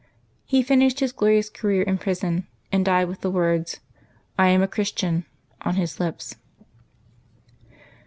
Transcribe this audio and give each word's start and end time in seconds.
He 0.45 0.63
finished 0.63 0.99
his 0.99 1.11
glorious 1.11 1.47
career 1.47 1.83
in 1.83 1.99
prison, 1.99 2.47
and 2.71 2.83
died 2.83 3.07
with 3.07 3.21
the 3.21 3.29
words, 3.29 3.75
*^ 3.75 3.79
I 4.35 4.47
am 4.47 4.63
a 4.63 4.67
Christian," 4.67 5.27
on 5.61 5.75
his 5.75 5.99
lips. 5.99 6.37